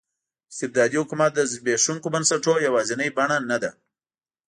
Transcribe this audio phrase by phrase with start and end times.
[0.51, 3.71] استبدادي حکومت د زبېښونکو بنسټونو یوازینۍ بڼه نه ده.